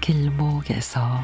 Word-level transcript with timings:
길목에서 0.00 1.22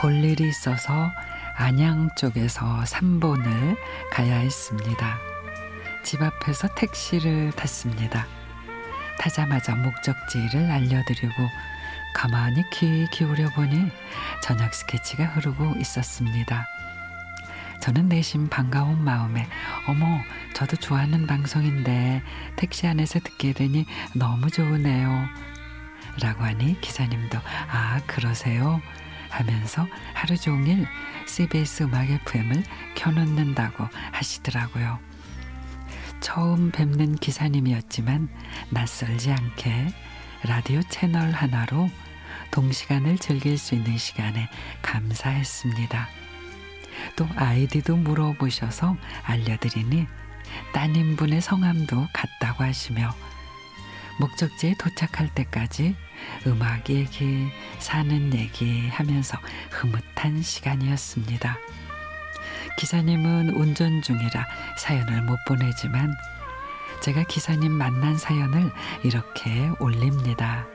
볼 0.00 0.12
일이 0.22 0.48
있어서 0.48 1.10
안양 1.56 2.10
쪽에서 2.16 2.82
3본을 2.84 3.76
가야 4.12 4.36
했습니다. 4.36 5.31
집 6.02 6.22
앞에서 6.22 6.68
택시를 6.74 7.52
탔습니다. 7.52 8.26
타자마자 9.18 9.74
목적지를 9.74 10.70
알려드리고 10.70 11.32
가만히 12.14 12.62
귀 12.72 13.06
기울여 13.10 13.50
보니 13.50 13.90
저녁 14.42 14.74
스케치가 14.74 15.24
흐르고 15.26 15.74
있었습니다. 15.80 16.66
저는 17.80 18.08
내심 18.08 18.48
반가운 18.48 19.02
마음에 19.02 19.48
어머 19.88 20.20
저도 20.54 20.76
좋아하는 20.76 21.26
방송인데 21.26 22.22
택시 22.56 22.86
안에서 22.86 23.18
듣게 23.20 23.52
되니 23.52 23.86
너무 24.14 24.50
좋으네요. 24.50 25.28
라고 26.20 26.44
하니 26.44 26.80
기사님도 26.80 27.38
아 27.70 28.00
그러세요 28.06 28.80
하면서 29.30 29.86
하루 30.14 30.36
종일 30.36 30.86
CBS 31.26 31.84
음악 31.84 32.10
FM을 32.10 32.62
켜놓는다고 32.94 33.88
하시더라고요. 34.12 35.11
처음 36.22 36.70
뵙는 36.70 37.16
기사님이었지만 37.16 38.28
낯설지 38.70 39.32
않게 39.32 39.88
라디오 40.44 40.80
채널 40.88 41.32
하나로 41.32 41.90
동시간을 42.52 43.18
즐길 43.18 43.58
수 43.58 43.74
있는 43.74 43.98
시간에 43.98 44.48
감사했습니다. 44.82 46.08
또 47.16 47.26
아이디도 47.34 47.96
물어보셔서 47.96 48.96
알려드리니 49.24 50.06
따님분의 50.72 51.40
성함도 51.40 52.06
같다고 52.12 52.62
하시며 52.64 53.12
목적지에 54.20 54.76
도착할 54.78 55.28
때까지 55.34 55.96
음악 56.46 56.88
얘기, 56.88 57.48
사는 57.80 58.32
얘기 58.32 58.88
하면서 58.88 59.36
흐뭇한 59.70 60.40
시간이었습니다. 60.42 61.58
기사님은 62.76 63.50
운전 63.50 64.02
중이라 64.02 64.46
사연을 64.78 65.22
못 65.22 65.38
보내지만 65.46 66.14
제가 67.00 67.24
기사님 67.24 67.72
만난 67.72 68.16
사연을 68.16 68.70
이렇게 69.02 69.70
올립니다. 69.80 70.66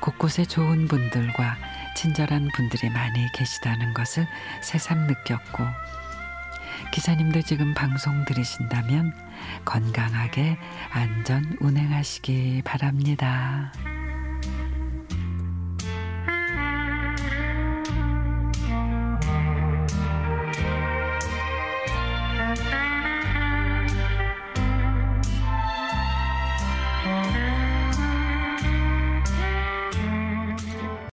곳곳에 0.00 0.44
좋은 0.44 0.86
분들과 0.86 1.56
친절한 1.96 2.48
분들이 2.54 2.88
많이 2.90 3.26
계시다는 3.34 3.94
것을 3.94 4.26
새삼 4.62 5.06
느꼈고 5.06 5.64
기사님도 6.92 7.42
지금 7.42 7.74
방송 7.74 8.24
들으신다면 8.24 9.12
건강하게 9.64 10.56
안전 10.90 11.56
운행하시기 11.60 12.62
바랍니다. 12.64 13.72